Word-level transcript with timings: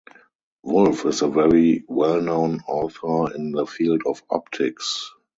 Wolf 0.63 1.05
is 1.05 1.21
a 1.21 1.27
very 1.27 1.83
well 1.87 2.19
known 2.21 2.61
author 2.67 3.35
in 3.35 3.51
the 3.51 3.67
field 3.67 4.01
of 4.07 4.23
optics. 4.31 5.11